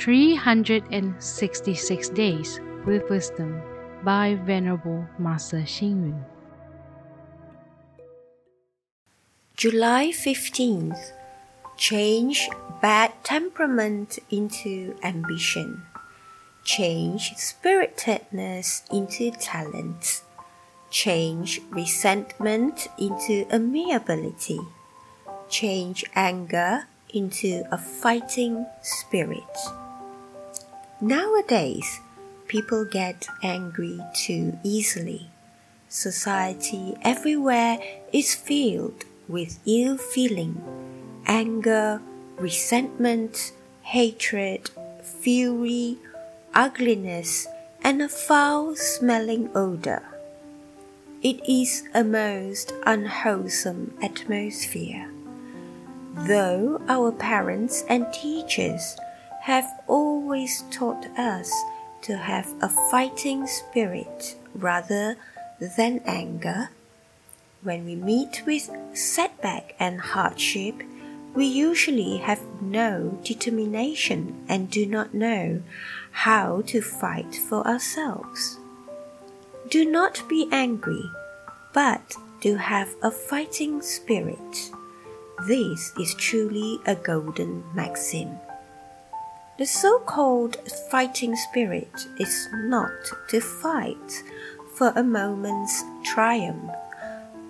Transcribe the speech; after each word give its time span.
366 0.00 2.08
Days 2.08 2.58
with 2.86 3.04
Wisdom 3.10 3.60
by 4.02 4.34
Venerable 4.46 5.04
Master 5.18 5.60
Hsing 5.60 6.08
Yun. 6.08 6.24
July 9.58 10.10
15th. 10.10 11.12
Change 11.76 12.48
bad 12.80 13.12
temperament 13.24 14.18
into 14.30 14.96
ambition. 15.02 15.82
Change 16.64 17.34
spiritedness 17.36 18.84
into 18.90 19.30
talent. 19.32 20.22
Change 20.88 21.60
resentment 21.68 22.88
into 22.96 23.46
amiability. 23.52 24.60
Change 25.50 26.06
anger 26.14 26.86
into 27.12 27.64
a 27.70 27.76
fighting 27.76 28.64
spirit. 28.80 29.44
Nowadays, 31.02 32.00
people 32.46 32.84
get 32.84 33.26
angry 33.42 33.98
too 34.12 34.58
easily. 34.62 35.30
Society 35.88 36.94
everywhere 37.00 37.78
is 38.12 38.34
filled 38.34 39.04
with 39.26 39.60
ill 39.64 39.96
feeling, 39.96 40.60
anger, 41.24 42.02
resentment, 42.36 43.52
hatred, 43.80 44.70
fury, 45.02 45.96
ugliness, 46.54 47.46
and 47.82 48.02
a 48.02 48.08
foul 48.08 48.76
smelling 48.76 49.48
odor. 49.54 50.02
It 51.22 51.40
is 51.48 51.82
a 51.94 52.04
most 52.04 52.74
unwholesome 52.84 53.94
atmosphere. 54.02 55.10
Though 56.14 56.82
our 56.88 57.10
parents 57.10 57.84
and 57.88 58.12
teachers 58.12 58.96
have 59.42 59.68
always 59.86 60.64
taught 60.70 61.06
us 61.18 61.50
to 62.02 62.16
have 62.16 62.52
a 62.60 62.68
fighting 62.68 63.46
spirit 63.46 64.36
rather 64.54 65.16
than 65.76 66.00
anger, 66.06 66.70
when 67.62 67.84
we 67.84 67.94
meet 67.94 68.42
with 68.46 68.70
setback 68.94 69.74
and 69.78 70.00
hardship, 70.00 70.82
we 71.34 71.44
usually 71.44 72.16
have 72.16 72.40
no 72.60 73.18
determination 73.22 74.44
and 74.48 74.70
do 74.70 74.86
not 74.86 75.14
know 75.14 75.62
how 76.10 76.62
to 76.62 76.80
fight 76.80 77.34
for 77.34 77.66
ourselves. 77.66 78.58
Do 79.68 79.84
not 79.84 80.22
be 80.28 80.48
angry, 80.50 81.04
but 81.72 82.14
do 82.40 82.56
have 82.56 82.94
a 83.02 83.10
fighting 83.10 83.82
spirit. 83.82 84.70
This 85.46 85.92
is 85.98 86.14
truly 86.14 86.80
a 86.86 86.94
golden 86.94 87.62
maxim. 87.74 88.38
The 89.60 89.66
so 89.66 89.98
called 89.98 90.56
fighting 90.90 91.36
spirit 91.36 92.08
is 92.18 92.48
not 92.50 93.12
to 93.28 93.42
fight 93.42 94.22
for 94.72 94.90
a 94.96 95.04
moment's 95.04 95.84
triumph 96.02 96.70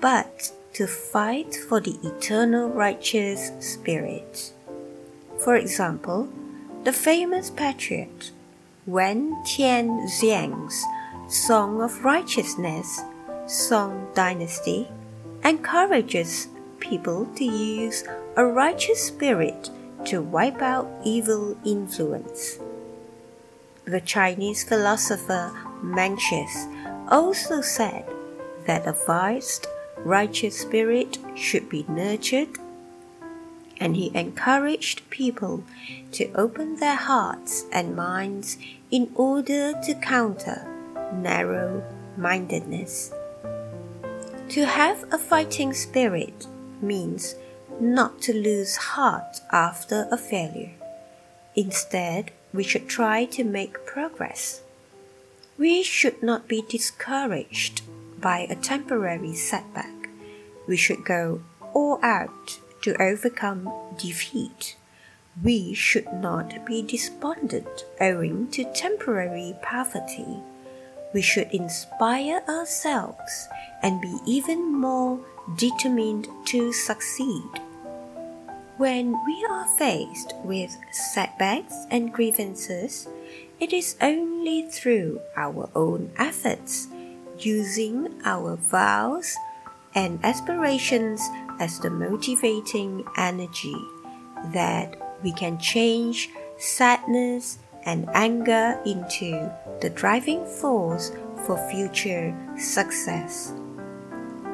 but 0.00 0.50
to 0.72 0.86
fight 0.86 1.54
for 1.54 1.82
the 1.82 1.98
eternal 2.02 2.70
righteous 2.70 3.52
spirit. 3.60 4.54
For 5.36 5.54
example, 5.56 6.30
the 6.84 6.94
famous 6.94 7.50
patriot 7.50 8.30
Wen 8.86 9.34
Tianxiang's 9.44 10.82
Song 11.28 11.82
of 11.82 12.06
Righteousness, 12.06 13.02
Song 13.46 14.08
Dynasty, 14.14 14.88
encourages 15.44 16.48
people 16.80 17.26
to 17.36 17.44
use 17.44 18.02
a 18.34 18.46
righteous 18.46 19.02
spirit 19.02 19.68
to 20.06 20.22
wipe 20.22 20.62
out 20.62 20.88
evil 21.04 21.56
influence. 21.64 22.58
The 23.84 24.00
Chinese 24.00 24.64
philosopher 24.64 25.52
Mencius 25.82 26.66
also 27.08 27.60
said 27.60 28.04
that 28.66 28.86
a 28.86 28.92
vast 28.92 29.66
righteous 29.98 30.58
spirit 30.58 31.18
should 31.34 31.68
be 31.68 31.84
nurtured, 31.88 32.48
and 33.80 33.96
he 33.96 34.10
encouraged 34.14 35.08
people 35.10 35.64
to 36.12 36.30
open 36.34 36.76
their 36.76 36.96
hearts 36.96 37.64
and 37.72 37.96
minds 37.96 38.58
in 38.90 39.10
order 39.14 39.72
to 39.84 39.94
counter 39.94 40.66
narrow 41.14 41.82
mindedness. 42.16 43.12
To 44.50 44.64
have 44.66 45.04
a 45.12 45.18
fighting 45.18 45.72
spirit 45.72 46.46
means 46.80 47.34
not 47.80 48.20
to 48.22 48.32
lose 48.32 48.76
heart 48.76 49.40
after 49.50 50.08
a 50.10 50.16
failure. 50.16 50.72
Instead, 51.54 52.30
we 52.52 52.62
should 52.62 52.88
try 52.88 53.24
to 53.26 53.44
make 53.44 53.86
progress. 53.86 54.62
We 55.58 55.82
should 55.82 56.22
not 56.22 56.48
be 56.48 56.62
discouraged 56.68 57.82
by 58.20 58.46
a 58.48 58.54
temporary 58.54 59.34
setback. 59.34 60.08
We 60.66 60.76
should 60.76 61.04
go 61.04 61.40
all 61.74 61.98
out 62.02 62.58
to 62.82 63.00
overcome 63.02 63.70
defeat. 63.96 64.76
We 65.42 65.74
should 65.74 66.12
not 66.12 66.66
be 66.66 66.82
despondent 66.82 67.84
owing 68.00 68.50
to 68.52 68.64
temporary 68.72 69.54
poverty. 69.62 70.42
We 71.14 71.22
should 71.22 71.48
inspire 71.52 72.42
ourselves 72.48 73.48
and 73.82 74.00
be 74.00 74.16
even 74.26 74.80
more 74.80 75.20
determined 75.56 76.28
to 76.46 76.72
succeed. 76.72 77.60
When 78.78 79.10
we 79.26 79.44
are 79.50 79.66
faced 79.66 80.36
with 80.44 80.76
setbacks 80.92 81.74
and 81.90 82.12
grievances, 82.12 83.08
it 83.58 83.72
is 83.72 83.96
only 84.00 84.70
through 84.70 85.20
our 85.36 85.68
own 85.74 86.12
efforts 86.16 86.86
using 87.40 88.22
our 88.24 88.54
vows 88.54 89.34
and 89.96 90.20
aspirations 90.22 91.28
as 91.58 91.80
the 91.80 91.90
motivating 91.90 93.04
energy 93.16 93.74
that 94.52 95.18
we 95.24 95.32
can 95.32 95.58
change 95.58 96.30
sadness 96.56 97.58
and 97.84 98.08
anger 98.14 98.80
into 98.86 99.50
the 99.80 99.90
driving 99.90 100.46
force 100.46 101.10
for 101.44 101.58
future 101.68 102.32
success. 102.56 103.52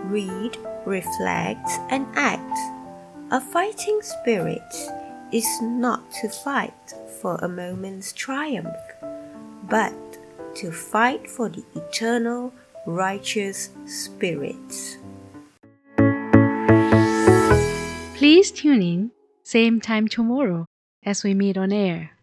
Read, 0.08 0.56
reflect, 0.86 1.68
and 1.90 2.06
act. 2.16 2.73
A 3.34 3.40
fighting 3.40 4.00
spirit 4.00 4.62
is 5.32 5.60
not 5.60 6.08
to 6.22 6.28
fight 6.28 6.94
for 7.20 7.34
a 7.42 7.48
moment's 7.48 8.12
triumph, 8.12 8.78
but 9.68 9.92
to 10.54 10.70
fight 10.70 11.28
for 11.28 11.48
the 11.48 11.64
eternal 11.74 12.54
righteous 12.86 13.70
spirits. 13.86 14.98
Please 18.14 18.52
tune 18.52 18.82
in, 18.82 19.10
same 19.42 19.80
time 19.80 20.06
tomorrow 20.06 20.66
as 21.04 21.24
we 21.24 21.34
meet 21.34 21.56
on 21.56 21.72
air. 21.72 22.13